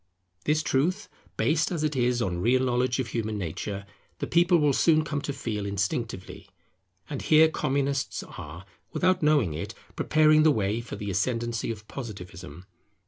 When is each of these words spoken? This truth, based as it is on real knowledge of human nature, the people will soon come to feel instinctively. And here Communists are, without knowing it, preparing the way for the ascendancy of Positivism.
This 0.45 0.63
truth, 0.63 1.07
based 1.37 1.71
as 1.71 1.83
it 1.83 1.95
is 1.95 2.23
on 2.23 2.41
real 2.41 2.63
knowledge 2.65 2.97
of 2.97 3.09
human 3.09 3.37
nature, 3.37 3.85
the 4.17 4.25
people 4.25 4.57
will 4.57 4.73
soon 4.73 5.03
come 5.03 5.21
to 5.21 5.31
feel 5.31 5.63
instinctively. 5.63 6.49
And 7.07 7.21
here 7.21 7.47
Communists 7.47 8.23
are, 8.23 8.65
without 8.93 9.21
knowing 9.21 9.53
it, 9.53 9.75
preparing 9.95 10.41
the 10.41 10.49
way 10.49 10.81
for 10.81 10.95
the 10.95 11.11
ascendancy 11.11 11.69
of 11.69 11.87
Positivism. 11.87 12.65